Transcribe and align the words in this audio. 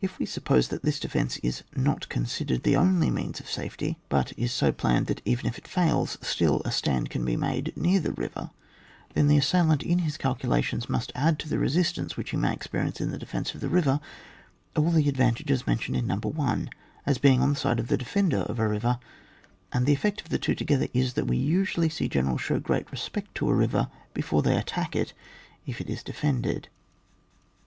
If 0.00 0.18
we 0.18 0.24
suppose 0.24 0.68
that 0.68 0.84
this 0.84 0.98
defence 0.98 1.36
is 1.42 1.64
not 1.76 2.08
considered 2.08 2.62
the 2.62 2.76
only 2.76 3.10
means 3.10 3.40
of 3.40 3.50
safety, 3.50 3.98
but 4.08 4.32
is 4.38 4.52
so 4.52 4.72
planned 4.72 5.04
that 5.08 5.20
even 5.26 5.44
if 5.44 5.58
it 5.58 5.68
fails, 5.68 6.16
still 6.22 6.62
a 6.64 6.72
stand 6.72 7.10
can 7.10 7.26
be 7.26 7.36
made 7.36 7.74
near 7.76 8.00
the 8.00 8.14
river, 8.14 8.52
then 9.12 9.28
the 9.28 9.36
assailant 9.36 9.82
in 9.82 9.98
his 9.98 10.16
calculations 10.16 10.88
must 10.88 11.12
add 11.14 11.38
tu 11.38 11.46
the 11.46 11.58
re* 11.58 11.68
sistance 11.68 12.16
which 12.16 12.30
he 12.30 12.38
may 12.38 12.54
experience 12.54 13.02
in 13.02 13.10
the 13.10 13.18
defence 13.18 13.54
of 13.54 13.60
the 13.60 13.68
river, 13.68 14.00
all 14.76 14.92
tiiie 14.92 15.08
advantages 15.08 15.66
mentioned 15.66 15.98
in 15.98 16.06
No. 16.06 16.16
1, 16.16 16.70
as 17.04 17.18
being 17.18 17.42
on 17.42 17.52
the 17.52 17.68
aide 17.70 17.78
of 17.80 17.88
the 17.88 17.98
defender 17.98 18.38
of 18.38 18.58
a 18.58 18.66
river, 18.66 18.98
and 19.74 19.84
the 19.84 19.92
effect 19.92 20.22
of 20.22 20.30
the 20.30 20.38
two 20.38 20.54
together 20.54 20.88
is, 20.94 21.12
that 21.12 21.26
we 21.26 21.36
usually 21.36 21.90
see 21.90 22.08
generals 22.08 22.40
show 22.40 22.58
great 22.58 22.90
respect 22.90 23.34
to 23.34 23.50
a 23.50 23.54
river 23.54 23.90
before 24.14 24.40
they 24.40 24.56
attack 24.56 24.96
it 24.96 25.12
if 25.66 25.82
it 25.82 25.90
is 25.90 26.02
de 26.02 26.14
fended. 26.14 26.68